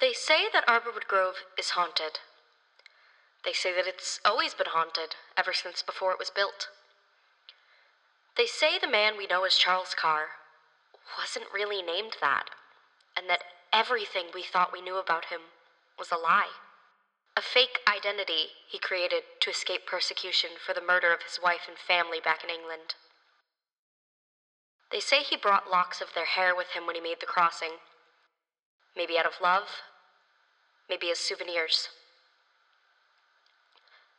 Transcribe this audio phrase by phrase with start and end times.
[0.00, 2.20] They say that Arborwood Grove is haunted.
[3.44, 6.68] They say that it's always been haunted, ever since before it was built.
[8.36, 10.28] They say the man we know as Charles Carr
[11.18, 12.50] wasn't really named that,
[13.16, 15.40] and that everything we thought we knew about him
[15.98, 16.50] was a lie.
[17.36, 21.78] A fake identity he created to escape persecution for the murder of his wife and
[21.78, 22.96] family back in England.
[24.90, 27.80] They say he brought locks of their hair with him when he made the crossing.
[28.96, 29.68] Maybe out of love,
[30.88, 31.88] maybe as souvenirs.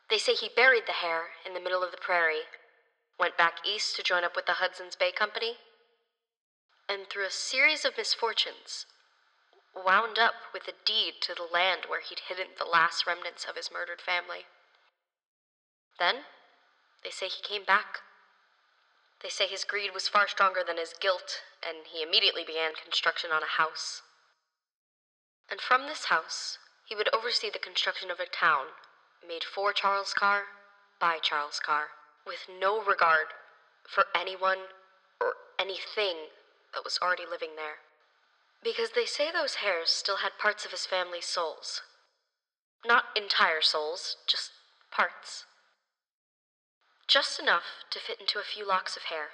[0.08, 2.46] They say he buried the hair in the middle of the prairie,
[3.18, 5.56] went back east to join up with the Hudson's Bay Company,
[6.88, 8.86] and through a series of misfortunes,
[9.74, 13.56] wound up with a deed to the land where he'd hidden the last remnants of
[13.56, 14.46] his murdered family.
[15.98, 16.24] Then,
[17.04, 18.00] they say he came back.
[19.22, 23.30] They say his greed was far stronger than his guilt, and he immediately began construction
[23.32, 24.02] on a house.
[25.50, 28.66] And from this house, he would oversee the construction of a town
[29.26, 30.44] made for Charles Carr
[31.00, 31.88] by Charles Carr,
[32.26, 33.26] with no regard
[33.88, 34.58] for anyone
[35.20, 36.28] or anything
[36.74, 37.80] that was already living there.
[38.62, 41.82] Because they say those hairs still had parts of his family's souls.
[42.84, 44.50] Not entire souls, just
[44.90, 45.44] parts.
[47.06, 49.28] Just enough to fit into a few locks of hair.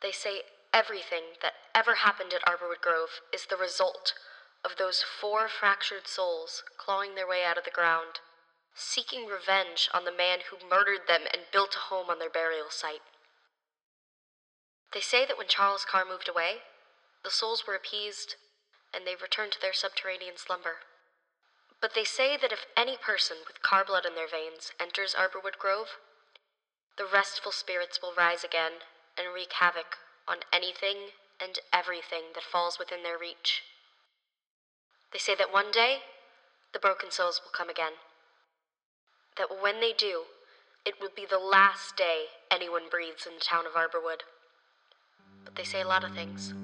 [0.00, 0.42] They say
[0.72, 4.14] everything that ever happened at Arborwood Grove is the result
[4.64, 8.20] of those four fractured souls clawing their way out of the ground,
[8.74, 12.70] seeking revenge on the man who murdered them and built a home on their burial
[12.70, 13.02] site.
[14.92, 16.62] They say that when Charles Carr moved away,
[17.24, 18.36] the souls were appeased
[18.94, 20.84] and they returned to their subterranean slumber.
[21.80, 25.58] But they say that if any person with Carr blood in their veins enters Arborwood
[25.58, 25.98] Grove,
[26.96, 28.84] the restful spirits will rise again
[29.18, 33.62] and wreak havoc on anything and everything that falls within their reach.
[35.12, 35.98] They say that one day,
[36.72, 37.92] the broken souls will come again.
[39.36, 40.22] That when they do,
[40.84, 44.22] it will be the last day anyone breathes in the town of Arborwood.
[45.44, 46.54] But they say a lot of things.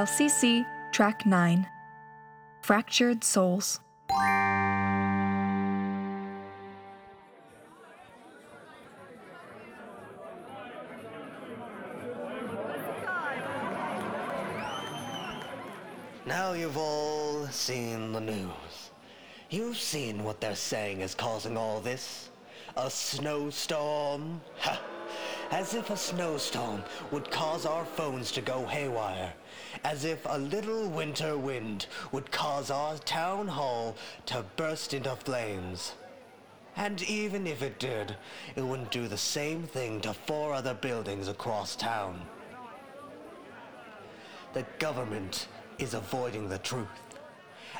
[0.00, 1.66] File CC, Track 9
[2.62, 3.80] Fractured Souls.
[16.24, 18.48] Now you've all seen the news.
[19.50, 22.30] You've seen what they're saying is causing all this.
[22.74, 24.40] A snowstorm?
[24.60, 24.80] Ha!
[25.50, 29.32] As if a snowstorm would cause our phones to go haywire.
[29.84, 35.94] As if a little winter wind would cause our town hall to burst into flames.
[36.76, 38.16] And even if it did,
[38.54, 42.20] it wouldn't do the same thing to four other buildings across town.
[44.52, 46.88] The government is avoiding the truth.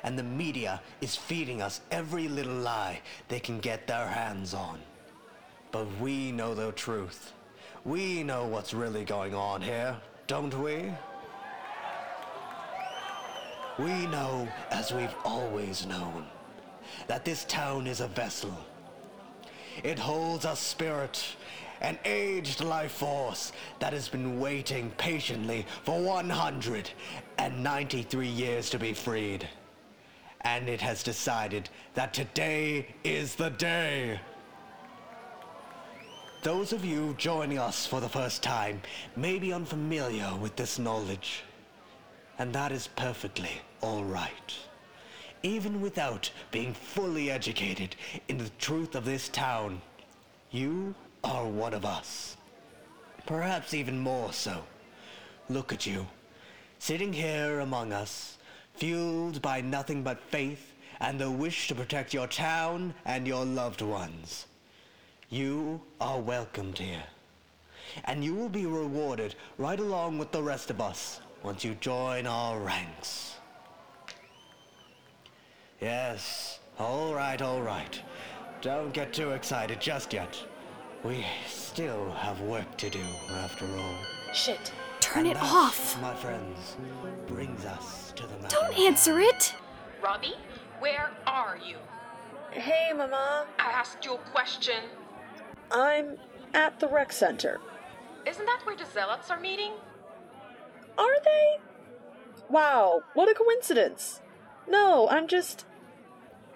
[0.03, 4.81] And the media is feeding us every little lie they can get their hands on.
[5.73, 7.33] But we know the truth.
[7.85, 10.93] We know what's really going on here, don't we?
[13.79, 16.27] We know, as we've always known,
[17.07, 18.53] that this town is a vessel.
[19.83, 21.25] It holds a spirit,
[21.81, 29.49] an aged life force that has been waiting patiently for 193 years to be freed.
[30.43, 34.21] And it has decided that today is the day.
[36.43, 38.81] Those of you joining us for the first time
[39.15, 41.43] may be unfamiliar with this knowledge.
[42.39, 44.55] And that is perfectly all right.
[45.43, 47.95] Even without being fully educated
[48.29, 49.83] in the truth of this town,
[50.51, 52.39] you are one of us.
[53.27, 54.65] Perhaps even more so.
[55.51, 56.07] Look at you,
[56.79, 58.39] sitting here among us,
[58.77, 63.83] fueled by nothing but faith and the wish to protect your town and your loved
[63.83, 64.47] ones.
[65.31, 67.05] You are welcomed here.
[68.07, 72.27] And you will be rewarded right along with the rest of us once you join
[72.27, 73.37] our ranks.
[75.81, 78.03] Yes, all right, all right.
[78.61, 80.37] Don't get too excited just yet.
[81.05, 83.95] We still have work to do, after all.
[84.35, 84.73] Shit.
[84.99, 86.01] Turn And it that, off.
[86.03, 86.77] My friends,
[87.29, 89.55] brings us to the matter Don't answer it.
[90.03, 90.35] Robbie,
[90.81, 91.77] where are you?
[92.51, 93.47] Hey, Mama.
[93.61, 94.83] I asked you a question.
[95.71, 96.17] I'm
[96.55, 97.61] at the rec center.
[98.27, 99.73] Isn't that where the zealots are meeting?
[100.99, 101.59] Are they?
[102.49, 104.21] Wow, what a coincidence.
[104.69, 105.65] No, I'm just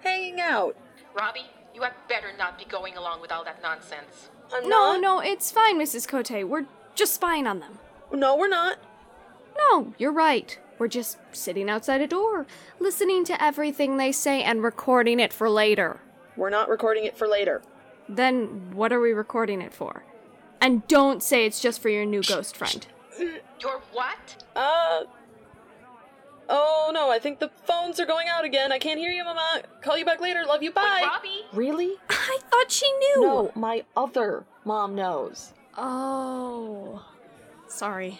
[0.03, 0.75] hanging out.
[1.15, 4.29] Robbie, you had better not be going along with all that nonsense.
[4.53, 5.01] I'm No, not.
[5.01, 6.07] no, it's fine, Mrs.
[6.07, 6.47] Cote.
[6.47, 7.79] We're just spying on them.
[8.13, 8.77] No, we're not.
[9.57, 10.57] No, you're right.
[10.77, 12.45] We're just sitting outside a door,
[12.79, 16.01] listening to everything they say and recording it for later.
[16.35, 17.61] We're not recording it for later.
[18.07, 20.03] Then what are we recording it for?
[20.61, 22.85] And don't say it's just for your new ghost friend.
[23.19, 24.43] Your what?
[24.55, 25.03] Uh.
[26.47, 28.71] Oh no, I think the phones are going out again.
[28.71, 29.63] I can't hear you, Mama.
[29.81, 30.43] Call you back later.
[30.45, 30.71] Love you.
[30.71, 30.99] Bye.
[31.01, 31.45] Wait, Robbie?
[31.53, 31.95] Really?
[32.09, 33.21] I thought she knew.
[33.21, 35.53] No, my other mom knows.
[35.77, 37.03] Oh.
[37.67, 38.19] Sorry.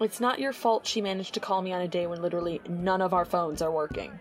[0.00, 3.02] It's not your fault she managed to call me on a day when literally none
[3.02, 4.18] of our phones are working.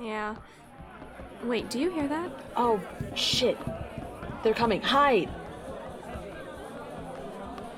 [0.00, 0.36] Yeah.
[1.44, 2.30] Wait, do you hear that?
[2.56, 2.80] Oh,
[3.14, 3.58] shit.
[4.42, 4.80] They're coming.
[4.80, 5.28] Hide.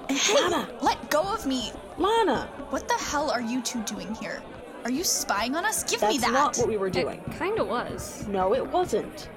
[0.09, 0.69] Hey, Lana!
[0.81, 1.73] let go of me!
[1.99, 2.49] Lana!
[2.71, 4.41] What the hell are you two doing here?
[4.85, 5.83] Are you spying on us?
[5.83, 6.33] Give That's me that!
[6.33, 7.21] That's not what we were doing.
[7.27, 8.27] It kinda was.
[8.29, 9.29] No, it wasn't.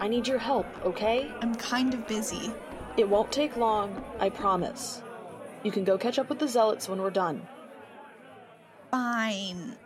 [0.00, 1.32] I need your help, okay?
[1.40, 2.52] I'm kind of busy.
[2.98, 5.02] It won't take long, I promise.
[5.62, 7.46] You can go catch up with the zealots when we're done.
[8.90, 9.76] Fine.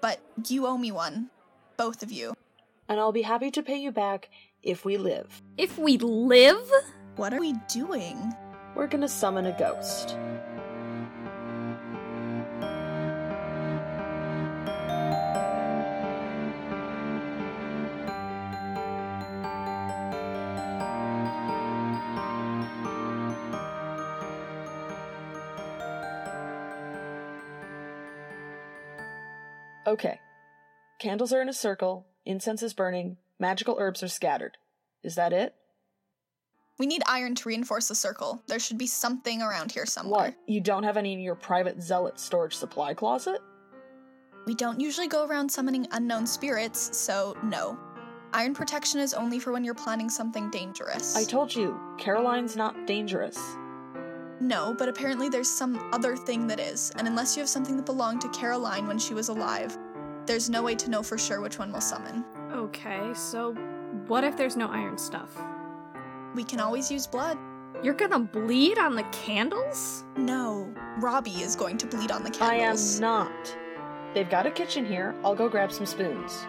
[0.00, 1.30] But you owe me one.
[1.76, 2.34] Both of you.
[2.88, 4.28] And I'll be happy to pay you back
[4.62, 5.42] if we live.
[5.56, 6.70] If we live?
[7.16, 8.34] What are we doing?
[8.74, 10.16] We're gonna summon a ghost.
[29.86, 30.20] Okay.
[30.98, 34.56] Candles are in a circle, incense is burning, magical herbs are scattered.
[35.02, 35.54] Is that it?
[36.78, 38.42] We need iron to reinforce the circle.
[38.46, 40.20] There should be something around here somewhere.
[40.20, 40.34] What?
[40.46, 43.40] You don't have any in your private zealot storage supply closet?
[44.46, 47.78] We don't usually go around summoning unknown spirits, so no.
[48.32, 51.14] Iron protection is only for when you're planning something dangerous.
[51.14, 53.38] I told you, Caroline's not dangerous.
[54.40, 57.86] No, but apparently there's some other thing that is, and unless you have something that
[57.86, 59.78] belonged to Caroline when she was alive,
[60.32, 62.24] there's no way to know for sure which one will summon.
[62.54, 63.52] Okay, so
[64.06, 65.38] what if there's no iron stuff?
[66.34, 67.36] We can always use blood.
[67.82, 70.04] You're gonna bleed on the candles?
[70.16, 72.98] No, Robbie is going to bleed on the candles.
[72.98, 73.56] I am not.
[74.14, 75.14] They've got a kitchen here.
[75.22, 76.46] I'll go grab some spoons.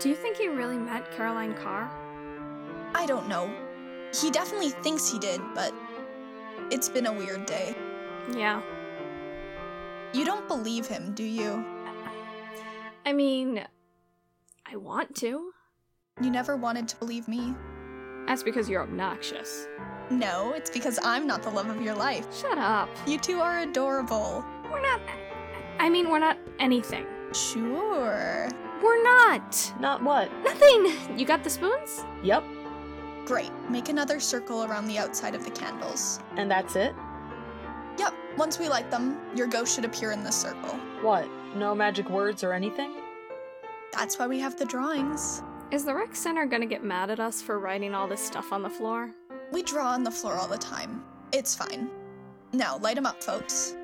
[0.00, 1.88] Do you think he really met Caroline Carr?
[2.96, 3.48] I don't know.
[4.12, 5.72] He definitely thinks he did, but
[6.70, 7.76] it's been a weird day.
[8.34, 8.62] Yeah.
[10.12, 11.64] You don't believe him, do you?
[13.04, 13.64] I mean,
[14.64, 15.50] I want to.
[16.22, 17.54] You never wanted to believe me.
[18.26, 19.66] That's because you're obnoxious.
[20.10, 22.26] No, it's because I'm not the love of your life.
[22.34, 22.88] Shut up.
[23.06, 24.44] You two are adorable.
[24.70, 25.00] We're not.
[25.78, 27.06] I mean, we're not anything.
[27.32, 28.48] Sure.
[28.82, 29.72] We're not.
[29.80, 30.30] Not what?
[30.44, 31.18] Nothing.
[31.18, 32.04] You got the spoons?
[32.22, 32.44] Yep.
[33.26, 33.50] Great.
[33.70, 36.20] Make another circle around the outside of the candles.
[36.36, 36.94] And that's it?
[37.98, 40.78] Yep, once we light them, your ghost should appear in this circle.
[41.00, 41.26] What?
[41.54, 42.92] No magic words or anything?
[43.92, 45.42] That's why we have the drawings.
[45.70, 48.62] Is the rec center gonna get mad at us for writing all this stuff on
[48.62, 49.10] the floor?
[49.52, 51.02] We draw on the floor all the time.
[51.32, 51.90] It's fine.
[52.52, 53.76] Now, light them up, folks.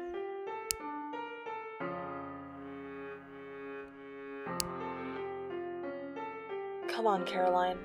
[6.88, 7.78] Come on, Caroline.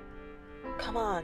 [0.77, 1.23] Come on.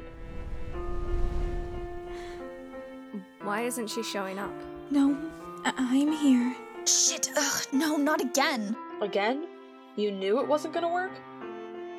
[3.43, 4.51] Why isn't she showing up?
[4.89, 5.17] No,
[5.65, 6.55] I- I'm here.
[6.85, 8.75] Shit, ugh, no, not again.
[9.01, 9.47] Again?
[9.95, 11.11] You knew it wasn't gonna work?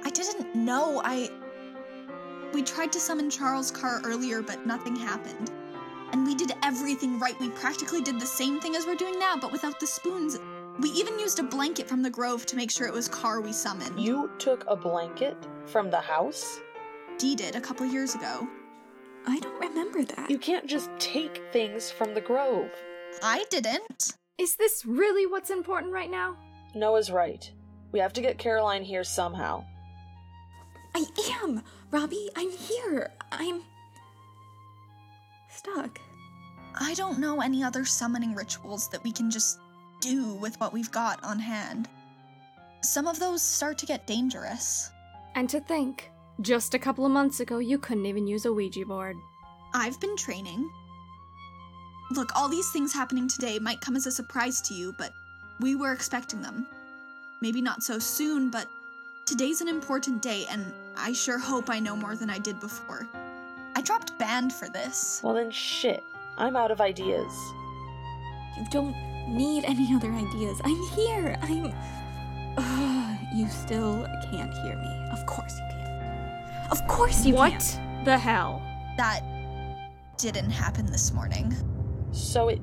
[0.05, 1.01] I didn't know.
[1.05, 1.31] I.
[2.53, 5.51] We tried to summon Charles Carr earlier, but nothing happened.
[6.13, 7.39] And we did everything right.
[7.41, 10.39] We practically did the same thing as we're doing now, but without the spoons.
[10.79, 13.53] We even used a blanket from the grove to make sure it was Carr we
[13.53, 13.99] summoned.
[13.99, 16.61] You took a blanket from the house?
[17.19, 18.47] Dee did a couple years ago.
[19.27, 20.31] I don't remember that.
[20.31, 22.71] You can't just take things from the grove.
[23.23, 24.13] I didn't.
[24.39, 26.37] Is this really what's important right now?
[26.75, 27.51] Noah's right.
[27.93, 29.65] We have to get Caroline here somehow.
[30.95, 31.05] I
[31.43, 31.63] am!
[31.91, 33.11] Robbie, I'm here!
[33.31, 33.63] I'm.
[35.51, 36.01] stuck.
[36.81, 39.59] I don't know any other summoning rituals that we can just
[40.01, 41.89] do with what we've got on hand.
[42.83, 44.91] Some of those start to get dangerous.
[45.35, 46.11] And to think,
[46.43, 49.17] just a couple of months ago, you couldn't even use a Ouija board.
[49.75, 50.71] I've been training.
[52.11, 55.13] Look, all these things happening today might come as a surprise to you, but
[55.61, 56.67] We were expecting them.
[57.41, 58.67] Maybe not so soon, but
[59.27, 63.07] today's an important day, and I sure hope I know more than I did before.
[63.77, 65.21] I dropped band for this.
[65.23, 66.03] Well, then shit.
[66.37, 67.33] I'm out of ideas.
[68.59, 68.97] You don't
[69.29, 70.61] need any other ideas.
[70.65, 71.39] I'm here.
[71.43, 71.73] I'm.
[72.57, 74.92] Ugh, you still can't hear me.
[76.73, 78.05] Of course you what can.
[78.05, 78.63] the hell?
[78.97, 79.21] That
[80.17, 81.55] didn't happen this morning.
[82.13, 82.63] So it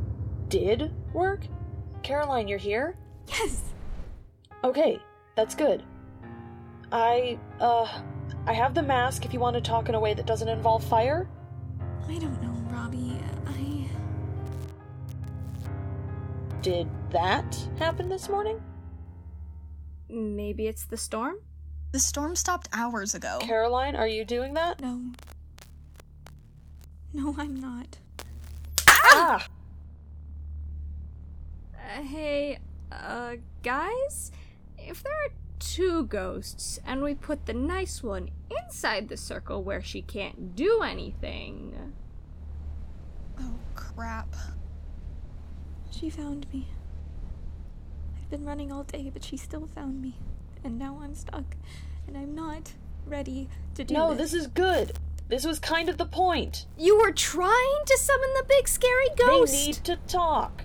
[0.49, 1.45] did work?
[2.01, 2.97] Caroline, you're here?
[3.27, 3.61] Yes.
[4.63, 4.99] Okay,
[5.35, 5.83] that's good.
[6.91, 8.01] I, uh,
[8.47, 10.83] I have the mask if you want to talk in a way that doesn't involve
[10.83, 11.29] fire.
[12.07, 13.15] I don't know, Robbie.
[13.45, 13.85] I.
[16.63, 18.59] Did that happen this morning?
[20.09, 21.35] Maybe it's the storm?
[21.91, 23.39] The storm stopped hours ago.
[23.41, 24.79] Caroline, are you doing that?
[24.79, 25.01] No.
[27.13, 27.97] No, I'm not.
[28.87, 29.47] Ah!
[31.73, 32.59] Uh, hey,
[32.91, 34.31] uh, guys?
[34.77, 39.81] If there are two ghosts and we put the nice one inside the circle where
[39.81, 41.93] she can't do anything.
[43.39, 44.35] Oh, crap.
[45.89, 46.67] She found me.
[48.15, 50.19] I've been running all day, but she still found me.
[50.63, 51.55] And now I'm stuck.
[52.07, 52.73] And I'm not
[53.05, 54.31] ready to do No, this.
[54.31, 54.93] this is good.
[55.27, 56.65] This was kind of the point.
[56.77, 59.53] You were trying to summon the big scary ghost!
[59.53, 60.63] They need to talk.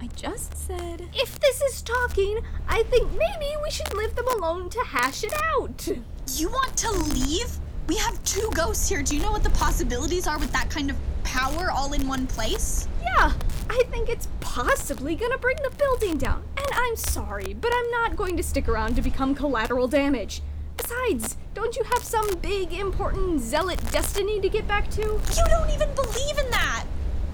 [0.00, 1.08] I just said.
[1.14, 5.32] If this is talking, I think maybe we should leave them alone to hash it
[5.54, 5.86] out.
[6.34, 7.56] You want to leave?
[7.86, 9.02] We have two ghosts here.
[9.04, 12.26] Do you know what the possibilities are with that kind of power all in one
[12.26, 12.88] place?
[13.00, 13.32] Yeah,
[13.70, 16.42] I think it's possibly gonna bring the building down.
[16.56, 20.42] And I'm sorry, but I'm not going to stick around to become collateral damage.
[20.76, 25.00] Besides, don't you have some big, important zealot destiny to get back to?
[25.00, 26.84] You don't even believe in that!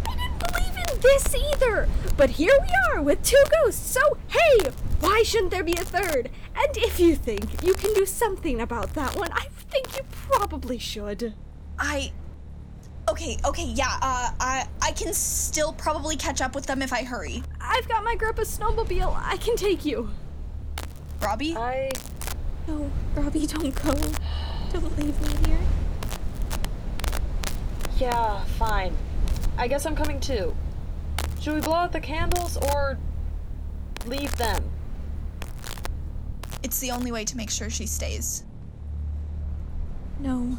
[0.09, 1.89] I didn't believe in this either.
[2.17, 4.71] But here we are with two ghosts, so hey,
[5.01, 6.31] why shouldn't there be a third?
[6.57, 10.79] And if you think you can do something about that one, I think you probably
[10.79, 11.35] should.
[11.79, 12.13] I.
[13.19, 17.03] Okay, okay, yeah, uh, I, I can still probably catch up with them if I
[17.03, 17.43] hurry.
[17.61, 19.13] I've got my grandpa's snowmobile.
[19.21, 20.09] I can take you.
[21.21, 21.57] Robbie?
[21.57, 21.91] I.
[22.69, 23.93] No, Robbie, don't go.
[24.73, 25.59] Don't leave me here.
[27.99, 28.97] Yeah, fine.
[29.57, 30.55] I guess I'm coming too.
[31.41, 32.99] Should we blow out the candles or
[34.07, 34.63] leave them?
[36.63, 38.45] It's the only way to make sure she stays.
[40.21, 40.57] No.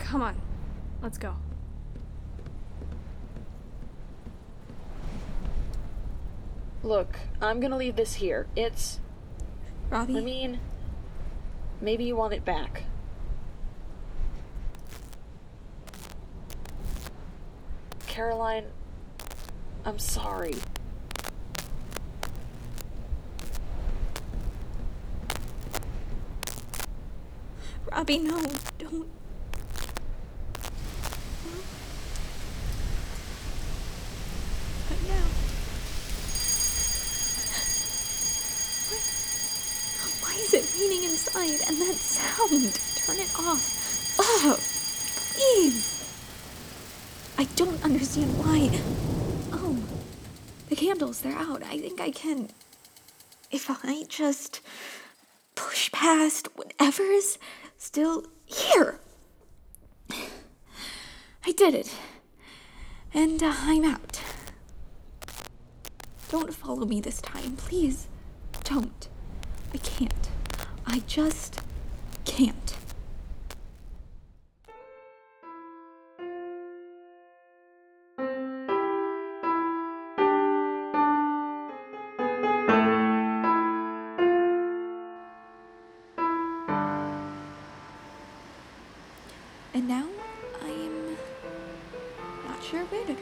[0.00, 0.36] Come on,
[1.06, 1.36] let's go.
[6.82, 8.48] Look, I'm gonna leave this here.
[8.56, 8.98] It's.
[9.88, 10.18] Robbie.
[10.18, 10.58] I mean,
[11.80, 12.82] maybe you want it back.
[18.08, 18.64] Caroline,
[19.84, 20.56] I'm sorry.
[27.92, 28.42] Robbie, no,
[28.78, 29.06] don't.
[34.88, 35.26] But now.
[38.88, 39.02] What?
[40.22, 41.60] Why is it raining inside?
[41.68, 42.80] And that sound?
[43.04, 44.05] Turn it off.
[44.18, 44.56] Oh,
[45.34, 46.14] please.
[47.38, 48.70] I don't understand why.
[49.52, 49.76] Oh,
[50.68, 51.62] the candles, they're out.
[51.62, 52.48] I think I can.
[53.50, 54.60] If I just
[55.54, 57.38] push past whatever's
[57.78, 58.98] still here.
[60.10, 61.94] I did it.
[63.14, 64.20] And uh, I'm out.
[66.28, 68.08] Don't follow me this time, please.
[68.64, 69.08] Don't.
[69.72, 70.28] I can't.
[70.86, 71.60] I just
[72.24, 72.76] can't.
[89.86, 90.08] Now
[90.64, 91.16] I'm
[92.48, 93.20] not sure where to go.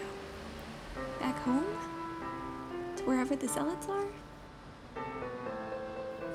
[1.21, 1.67] Back home?
[2.97, 4.07] To wherever the zealots are?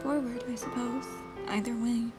[0.03, 1.05] Forward, I suppose.
[1.47, 2.11] Either way.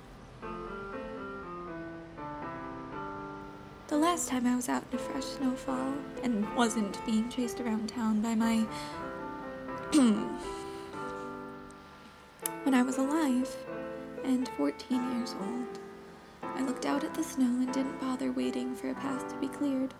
[3.86, 7.90] The last time I was out in a fresh snowfall and wasn't being chased around
[7.90, 8.66] town by my.
[12.64, 13.56] when I was alive
[14.24, 15.78] and 14 years old.
[16.56, 19.48] I looked out at the snow and didn't bother waiting for a path to be
[19.48, 19.94] cleared.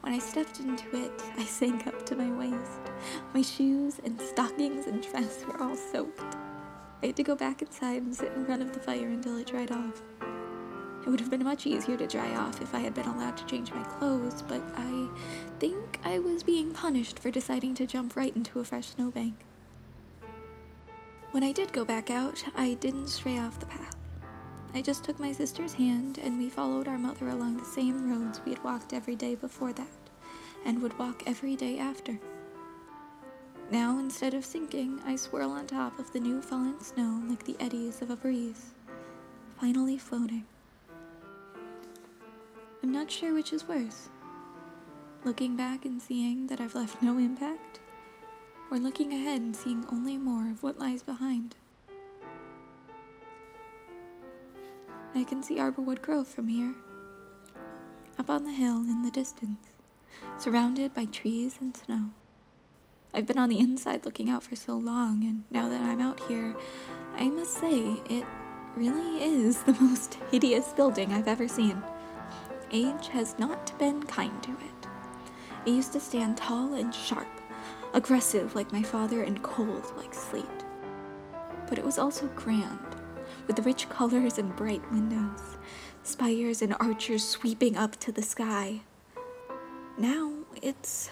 [0.00, 2.92] When I stepped into it, I sank up to my waist.
[3.34, 6.36] My shoes and stockings and dress were all soaked.
[7.02, 9.48] I had to go back inside and sit in front of the fire until it
[9.48, 10.02] dried off.
[11.06, 13.46] It would have been much easier to dry off if I had been allowed to
[13.46, 15.08] change my clothes, but I
[15.60, 19.34] think I was being punished for deciding to jump right into a fresh snowbank.
[21.30, 23.95] When I did go back out, I didn't stray off the path.
[24.76, 28.42] I just took my sister's hand and we followed our mother along the same roads
[28.44, 29.88] we had walked every day before that,
[30.66, 32.20] and would walk every day after.
[33.70, 37.56] Now, instead of sinking, I swirl on top of the new fallen snow like the
[37.58, 38.74] eddies of a breeze,
[39.58, 40.44] finally floating.
[42.82, 44.10] I'm not sure which is worse
[45.24, 47.80] looking back and seeing that I've left no impact,
[48.70, 51.54] or looking ahead and seeing only more of what lies behind.
[55.16, 56.74] I can see Arborwood Grove from here,
[58.18, 59.66] up on the hill in the distance,
[60.36, 62.10] surrounded by trees and snow.
[63.14, 66.20] I've been on the inside looking out for so long, and now that I'm out
[66.28, 66.54] here,
[67.16, 68.26] I must say it
[68.76, 71.82] really is the most hideous building I've ever seen.
[72.70, 74.88] Age has not been kind to it.
[75.64, 77.40] It used to stand tall and sharp,
[77.94, 80.44] aggressive like my father, and cold like sleet.
[81.70, 82.85] But it was also grand,
[83.46, 85.56] with rich colors and bright windows,
[86.02, 88.80] spires and archers sweeping up to the sky.
[89.98, 91.10] Now it's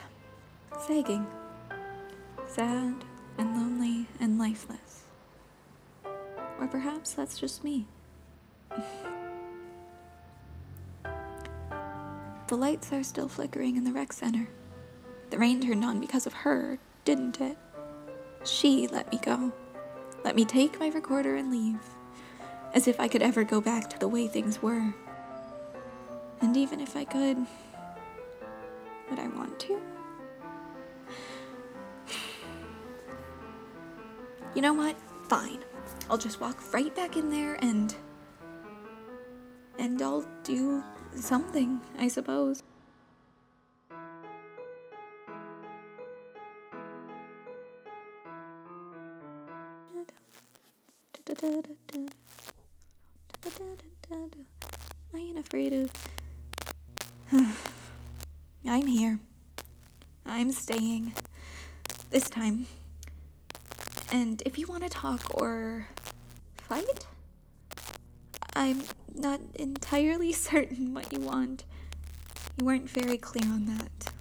[0.87, 1.27] sagging,
[2.47, 3.05] sad
[3.39, 5.03] and lonely and lifeless.
[6.61, 7.87] Or perhaps that's just me.
[12.47, 14.47] The lights are still flickering in the rec center.
[15.31, 17.57] The rain turned on because of her, didn't it?
[18.45, 19.51] She let me go.
[20.25, 21.81] Let me take my recorder and leave.
[22.75, 24.93] As if I could ever go back to the way things were.
[26.41, 27.39] And even if I could,
[29.09, 29.81] would I want to?
[34.55, 34.97] You know what?
[35.29, 35.65] Fine.
[36.11, 37.95] I'll just walk right back in there and.
[39.79, 40.83] And I'll do
[41.15, 42.63] something, I suppose.
[55.15, 55.91] I ain't afraid of.
[58.67, 59.19] I'm here.
[60.25, 61.13] I'm staying.
[62.11, 62.67] This time.
[64.13, 65.89] And if you want to talk or
[66.57, 67.07] fight,
[68.55, 68.83] I'm
[69.15, 71.65] not entirely certain what you want.
[72.57, 74.13] You weren't very clear on that.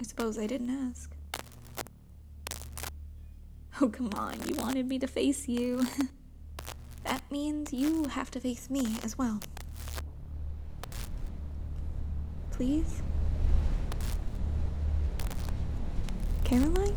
[0.00, 1.10] I suppose I didn't ask.
[3.80, 5.86] Oh, come on, you wanted me to face you.
[7.04, 9.40] that means you have to face me as well.
[12.50, 13.02] Please?
[16.44, 16.94] Caroline?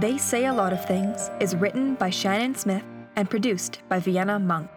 [0.00, 2.84] They Say a Lot of Things is written by Shannon Smith
[3.16, 4.70] and produced by Vienna Monk.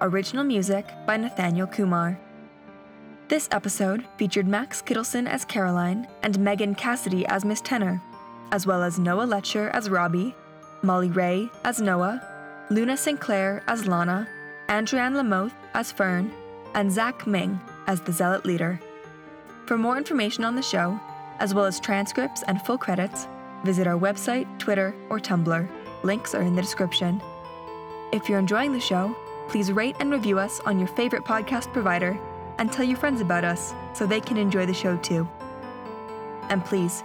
[0.00, 2.18] Original music by Nathaniel Kumar.
[3.28, 8.02] This episode featured Max Kittleson as Caroline and Megan Cassidy as Miss Tenor,
[8.50, 10.34] as well as Noah Letcher as Robbie,
[10.82, 12.20] Molly Ray as Noah,
[12.68, 14.26] Luna Sinclair as Lana,
[14.68, 16.32] Andrianne Lamoth as Fern,
[16.74, 18.80] and Zach Ming as the Zealot Leader.
[19.66, 20.98] For more information on the show,
[21.38, 23.28] as well as transcripts and full credits,
[23.66, 25.68] visit our website, Twitter, or Tumblr.
[26.04, 27.20] Links are in the description.
[28.12, 29.14] If you're enjoying the show,
[29.48, 32.18] please rate and review us on your favorite podcast provider
[32.58, 35.28] and tell your friends about us so they can enjoy the show too.
[36.48, 37.02] And please,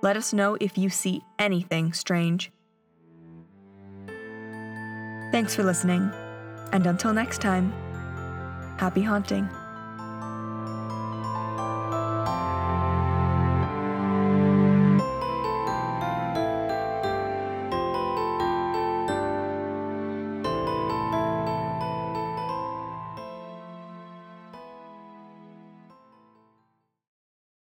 [0.00, 2.50] let us know if you see anything strange.
[5.30, 6.10] Thanks for listening,
[6.72, 7.72] and until next time,
[8.78, 9.48] happy haunting.